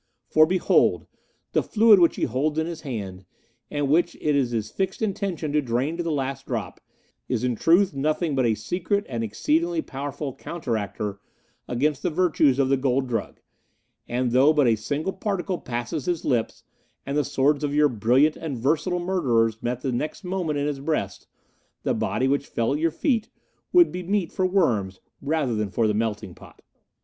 For, 0.29 0.47
behold! 0.47 1.05
the 1.51 1.61
fluid 1.61 1.99
which 1.99 2.15
he 2.15 2.23
holds 2.23 2.57
in 2.57 2.65
his 2.65 2.81
hand, 2.81 3.23
and 3.69 3.87
which 3.87 4.15
it 4.15 4.35
is 4.35 4.49
his 4.49 4.71
fixed 4.71 4.99
intention 5.03 5.51
to 5.51 5.61
drain 5.61 5.95
to 5.97 6.01
the 6.01 6.11
last 6.11 6.47
drop, 6.47 6.81
is 7.29 7.43
in 7.43 7.53
truth 7.55 7.93
nothing 7.93 8.33
but 8.33 8.43
a 8.47 8.55
secret 8.55 9.05
and 9.07 9.23
exceedingly 9.23 9.83
powerful 9.83 10.33
counteractor 10.35 11.19
against 11.67 12.01
the 12.01 12.09
virtues 12.09 12.57
of 12.57 12.69
the 12.69 12.77
gold 12.77 13.07
drug; 13.09 13.41
and 14.09 14.31
though 14.31 14.51
but 14.51 14.65
a 14.65 14.75
single 14.75 15.13
particle 15.13 15.59
passed 15.59 15.91
his 16.07 16.25
lips, 16.25 16.63
and 17.05 17.15
the 17.15 17.23
swords 17.23 17.63
of 17.63 17.71
your 17.75 17.87
brilliant 17.87 18.35
and 18.35 18.57
versatile 18.57 18.97
murderers 18.99 19.61
met 19.61 19.81
the 19.81 19.91
next 19.91 20.23
moment 20.23 20.57
in 20.57 20.65
his 20.65 20.79
breast, 20.79 21.27
the 21.83 21.93
body 21.93 22.27
which 22.27 22.47
fell 22.47 22.73
at 22.73 22.79
your 22.79 22.89
feet 22.89 23.29
would 23.71 23.91
be 23.91 24.01
meet 24.01 24.31
for 24.31 24.47
worms 24.47 24.99
rather 25.21 25.53
than 25.53 25.69
for 25.69 25.85
the 25.87 25.93
melting 25.93 26.33
pot." 26.33 26.63